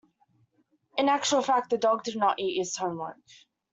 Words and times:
In 0.97 1.07
actual 1.09 1.43
fact, 1.43 1.69
the 1.69 1.77
dog 1.77 2.01
did 2.03 2.15
not 2.15 2.39
eat 2.39 2.57
his 2.57 2.75
homework. 2.75 3.17